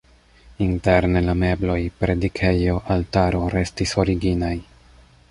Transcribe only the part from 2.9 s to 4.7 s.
altaro restis originaj.